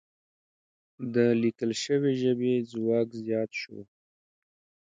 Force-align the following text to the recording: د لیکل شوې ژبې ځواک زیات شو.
د 1.13 1.15
لیکل 1.41 1.71
شوې 1.83 2.11
ژبې 2.21 2.53
ځواک 2.71 3.07
زیات 3.23 3.51
شو. 3.61 3.79